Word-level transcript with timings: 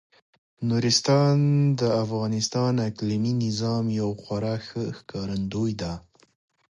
نورستان 0.69 1.37
د 1.79 1.81
افغانستان 2.03 2.71
د 2.77 2.81
اقلیمي 2.89 3.33
نظام 3.45 3.85
یو 3.99 4.09
خورا 4.21 4.55
ښه 4.65 4.83
ښکارندوی 4.97 5.71
دی. 5.81 5.93